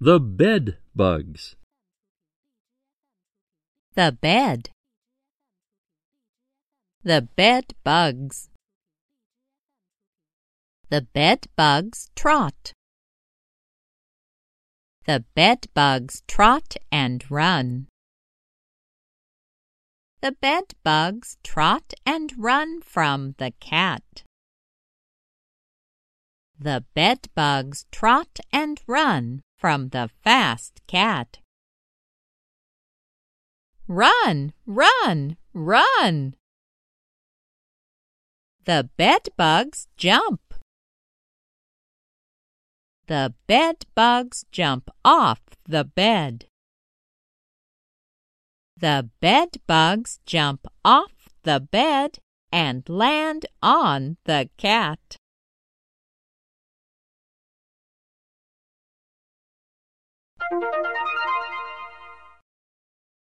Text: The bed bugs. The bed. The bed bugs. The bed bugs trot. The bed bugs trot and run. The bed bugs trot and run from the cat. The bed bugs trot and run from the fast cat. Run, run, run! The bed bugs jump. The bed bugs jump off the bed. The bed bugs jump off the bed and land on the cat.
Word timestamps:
The 0.00 0.20
bed 0.20 0.78
bugs. 0.94 1.56
The 3.94 4.16
bed. 4.20 4.70
The 7.02 7.22
bed 7.34 7.74
bugs. 7.82 8.48
The 10.88 11.02
bed 11.02 11.48
bugs 11.56 12.10
trot. 12.14 12.72
The 15.04 15.24
bed 15.34 15.66
bugs 15.74 16.22
trot 16.28 16.76
and 16.92 17.28
run. 17.28 17.88
The 20.20 20.30
bed 20.30 20.74
bugs 20.84 21.38
trot 21.42 21.92
and 22.06 22.32
run 22.38 22.82
from 22.82 23.34
the 23.38 23.52
cat. 23.58 24.22
The 26.60 26.84
bed 26.94 27.28
bugs 27.36 27.86
trot 27.92 28.40
and 28.52 28.82
run 28.88 29.42
from 29.56 29.90
the 29.90 30.10
fast 30.24 30.80
cat. 30.88 31.38
Run, 33.86 34.52
run, 34.66 35.36
run! 35.54 36.34
The 38.64 38.90
bed 38.96 39.28
bugs 39.36 39.86
jump. 39.96 40.40
The 43.06 43.34
bed 43.46 43.86
bugs 43.94 44.44
jump 44.50 44.90
off 45.04 45.40
the 45.64 45.84
bed. 45.84 46.46
The 48.76 49.08
bed 49.20 49.56
bugs 49.66 50.20
jump 50.26 50.66
off 50.84 51.28
the 51.44 51.60
bed 51.60 52.18
and 52.52 52.86
land 52.88 53.46
on 53.62 54.16
the 54.24 54.50
cat. 54.58 55.16